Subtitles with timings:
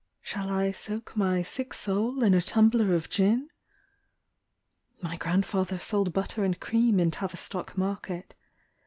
[0.23, 3.49] Shall I soak my sick soul in a tumbler of gin?
[4.99, 8.33] My grandfather sold butter and cream in Tavistock market.